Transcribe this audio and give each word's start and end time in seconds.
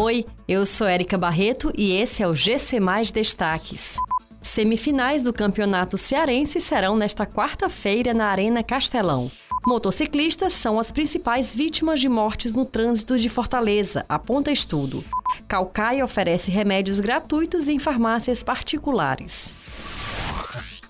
Oi, 0.00 0.24
eu 0.46 0.64
sou 0.64 0.86
Érica 0.86 1.18
Barreto 1.18 1.72
e 1.76 1.90
esse 1.90 2.22
é 2.22 2.28
o 2.28 2.32
GC 2.32 2.78
Mais 2.78 3.10
Destaques. 3.10 3.96
Semifinais 4.40 5.22
do 5.22 5.32
Campeonato 5.32 5.98
Cearense 5.98 6.60
serão 6.60 6.96
nesta 6.96 7.26
quarta-feira 7.26 8.14
na 8.14 8.26
Arena 8.26 8.62
Castelão. 8.62 9.28
Motociclistas 9.66 10.52
são 10.52 10.78
as 10.78 10.92
principais 10.92 11.52
vítimas 11.52 11.98
de 11.98 12.08
mortes 12.08 12.52
no 12.52 12.64
trânsito 12.64 13.18
de 13.18 13.28
Fortaleza, 13.28 14.06
aponta 14.08 14.52
estudo. 14.52 15.04
Calcaia 15.48 16.04
oferece 16.04 16.48
remédios 16.48 17.00
gratuitos 17.00 17.66
em 17.66 17.80
farmácias 17.80 18.40
particulares. 18.40 19.52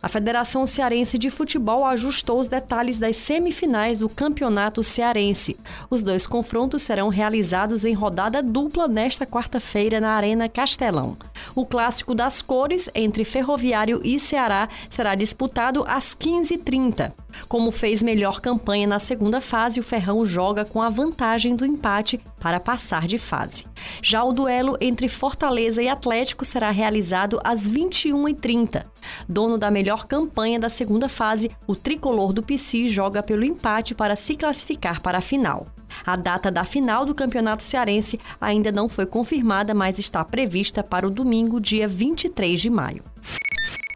A 0.09 0.11
Federação 0.11 0.65
Cearense 0.65 1.19
de 1.19 1.29
Futebol 1.29 1.85
ajustou 1.85 2.41
os 2.41 2.47
detalhes 2.47 2.97
das 2.97 3.15
semifinais 3.15 3.99
do 3.99 4.09
Campeonato 4.09 4.83
Cearense. 4.83 5.55
Os 5.91 6.01
dois 6.01 6.27
confrontos 6.27 6.81
serão 6.81 7.11
realizados 7.11 7.85
em 7.85 7.93
rodada 7.93 8.43
dupla 8.43 8.89
nesta 8.89 9.27
quarta-feira 9.27 10.01
na 10.01 10.13
Arena 10.13 10.49
Castelão. 10.49 11.15
O 11.55 11.67
clássico 11.67 12.15
das 12.15 12.41
cores 12.41 12.89
entre 12.95 13.23
Ferroviário 13.23 14.01
e 14.03 14.19
Ceará 14.19 14.71
será 14.89 15.15
disputado 15.15 15.85
às 15.87 16.15
15h30. 16.15 17.13
Como 17.47 17.71
fez 17.71 18.03
melhor 18.03 18.41
campanha 18.41 18.87
na 18.87 18.99
segunda 18.99 19.43
fase, 19.43 19.79
o 19.79 19.83
Ferrão 19.83 20.25
joga 20.25 20.65
com 20.65 20.81
a 20.81 20.89
vantagem 20.89 21.55
do 21.55 21.67
empate 21.67 22.19
para 22.41 22.59
passar 22.59 23.07
de 23.07 23.19
fase. 23.19 23.67
Já 24.03 24.25
o 24.25 24.33
duelo 24.33 24.77
entre 24.81 25.07
Fortaleza 25.07 25.83
e 25.83 25.89
Atlético 25.89 26.47
será 26.47 26.71
realizado 26.71 27.39
às 27.45 27.69
21h30. 27.71 28.85
Dono 29.29 29.57
da 29.57 29.71
melhor 29.71 30.07
campanha 30.07 30.59
da 30.59 30.69
segunda 30.69 31.09
fase, 31.09 31.51
o 31.67 31.75
tricolor 31.75 32.33
do 32.33 32.43
PC 32.43 32.87
joga 32.89 33.23
pelo 33.23 33.45
empate 33.45 33.95
para 33.95 34.17
se 34.17 34.37
classificar 34.37 35.01
para 35.01 35.19
a 35.19 35.23
final. 35.23 35.67
A 36.05 36.17
data 36.17 36.51
da 36.51 36.65
final 36.65 37.05
do 37.05 37.15
Campeonato 37.15 37.63
Cearense 37.63 38.21
ainda 38.41 38.71
não 38.71 38.89
foi 38.89 39.07
confirmada, 39.07 39.75
mas 39.75 39.99
está 39.99 40.25
prevista 40.25 40.83
para 40.83 41.07
o 41.07 41.11
domingo, 41.11 41.61
dia 41.61 41.89
23 41.89 42.61
de 42.61 42.71
maio. 42.71 43.03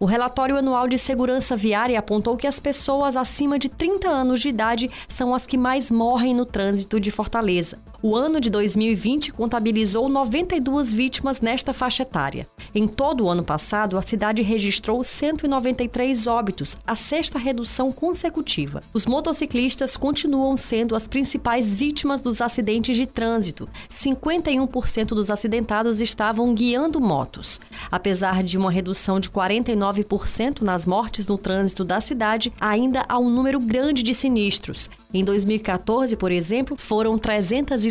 O 0.01 0.05
relatório 0.05 0.57
anual 0.57 0.89
de 0.89 0.99
segurança 0.99 1.55
viária 1.55 1.97
apontou 1.97 2.37
que 2.37 2.49
as 2.49 2.59
pessoas 2.59 3.17
acima 3.17 3.57
de 3.57 3.69
30 3.69 4.09
anos 4.09 4.41
de 4.41 4.49
idade 4.49 4.91
são 5.07 5.33
as 5.33 5.47
que 5.47 5.57
mais 5.57 5.93
morrem 5.93 6.35
no 6.35 6.45
trânsito 6.45 6.99
de 6.99 7.11
Fortaleza. 7.13 7.79
O 8.05 8.17
ano 8.17 8.41
de 8.41 8.51
2020 8.51 9.33
contabilizou 9.33 10.09
92 10.09 10.93
vítimas 10.93 11.41
nesta 11.41 11.73
faixa 11.73 12.03
etária. 12.03 12.49
Em 12.75 12.89
todo 12.89 13.23
o 13.25 13.29
ano 13.29 13.45
passado, 13.45 13.97
a 13.97 14.03
cidade 14.03 14.43
registrou 14.43 15.05
193 15.05 16.27
óbitos, 16.27 16.77
a 16.85 16.97
sexta 16.97 17.39
redução 17.39 17.93
consecutiva. 17.93 18.83
Os 18.93 19.07
motociclistas 19.07 19.97
continuam 19.97 20.57
sendo 20.57 20.97
as 20.97 21.07
principais 21.07 21.77
vítimas 21.77 22.21
dos 22.21 22.41
acidentes 22.41 22.97
de 22.97 23.07
trânsito. 23.07 23.69
51% 23.89 25.09
dos 25.09 25.31
acidentados 25.31 26.01
estavam 26.01 26.53
guiando 26.55 27.01
motos. 27.01 27.61
Apesar 27.89 28.43
de 28.43 28.59
uma 28.59 28.73
redução 28.73 29.21
de 29.21 29.31
49% 29.31 30.63
nas 30.63 30.87
mortes 30.87 31.29
no 31.29 31.39
trânsito 31.39 31.85
da 31.85 32.01
cidade, 32.01 32.53
ainda 32.61 33.05
há 33.09 33.17
um 33.17 33.31
número 33.31 33.61
grande 33.61 34.03
de 34.03 34.13
sinistros. 34.13 34.91
Em 35.15 35.23
2014, 35.23 36.17
por 36.17 36.33
exemplo, 36.33 36.75
foram 36.77 37.17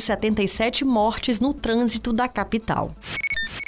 377 0.01 0.83
mortes 0.83 1.39
no 1.39 1.53
trânsito 1.53 2.11
da 2.11 2.27
capital. 2.27 2.91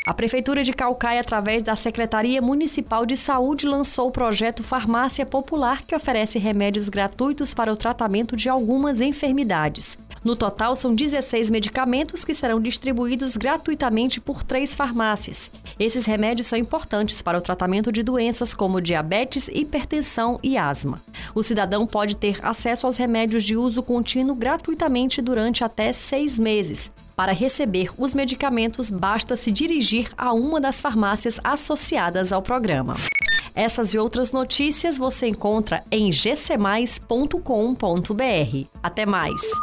A 0.05 0.13
Prefeitura 0.13 0.63
de 0.63 0.73
Calcaia, 0.73 1.21
através 1.21 1.63
da 1.63 1.75
Secretaria 1.75 2.41
Municipal 2.41 3.05
de 3.05 3.15
Saúde, 3.15 3.67
lançou 3.67 4.09
o 4.09 4.11
projeto 4.11 4.63
Farmácia 4.63 5.25
Popular, 5.25 5.81
que 5.83 5.95
oferece 5.95 6.39
remédios 6.39 6.89
gratuitos 6.89 7.53
para 7.53 7.71
o 7.71 7.77
tratamento 7.77 8.35
de 8.35 8.49
algumas 8.49 8.99
enfermidades. 8.99 9.97
No 10.23 10.35
total, 10.35 10.75
são 10.75 10.95
16 10.95 11.49
medicamentos 11.49 12.23
que 12.23 12.33
serão 12.33 12.61
distribuídos 12.61 13.35
gratuitamente 13.35 14.21
por 14.21 14.43
três 14.43 14.73
farmácias. 14.73 15.51
Esses 15.77 16.05
remédios 16.05 16.47
são 16.47 16.57
importantes 16.57 17.21
para 17.21 17.37
o 17.37 17.41
tratamento 17.41 17.91
de 17.91 18.01
doenças 18.01 18.55
como 18.55 18.81
diabetes, 18.81 19.49
hipertensão 19.49 20.39
e 20.41 20.57
asma. 20.57 21.01
O 21.35 21.43
cidadão 21.43 21.85
pode 21.85 22.15
ter 22.15 22.39
acesso 22.41 22.85
aos 22.85 22.97
remédios 22.97 23.43
de 23.43 23.57
uso 23.57 23.83
contínuo 23.83 24.35
gratuitamente 24.35 25.21
durante 25.21 25.63
até 25.63 25.91
seis 25.91 26.39
meses. 26.39 26.89
Para 27.15 27.33
receber 27.33 27.91
os 27.97 28.15
medicamentos, 28.15 28.89
basta 28.89 29.35
se 29.35 29.51
dirigir 29.51 30.09
a 30.17 30.33
uma 30.33 30.59
das 30.61 30.79
farmácias 30.79 31.39
associadas 31.43 32.31
ao 32.31 32.41
programa. 32.41 32.95
Essas 33.55 33.93
e 33.93 33.99
outras 33.99 34.31
notícias 34.31 34.97
você 34.97 35.27
encontra 35.27 35.83
em 35.91 36.09
gcmais.com.br. 36.09 37.37
Até 38.81 39.05
mais! 39.05 39.61